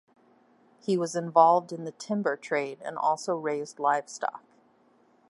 He 0.79 0.97
was 0.97 1.15
involved 1.15 1.71
in 1.71 1.83
the 1.83 1.91
timber 1.91 2.35
trade 2.35 2.79
and 2.83 2.97
also 2.97 3.35
raised 3.37 3.77
livestock. 3.77 4.43